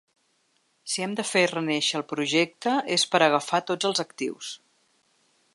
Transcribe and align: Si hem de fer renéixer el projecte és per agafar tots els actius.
Si 0.93 1.03
hem 1.05 1.13
de 1.19 1.25
fer 1.31 1.43
renéixer 1.51 2.01
el 2.01 2.05
projecte 2.15 2.75
és 2.99 3.07
per 3.15 3.23
agafar 3.29 3.63
tots 3.73 3.93
els 3.93 4.05
actius. 4.09 4.55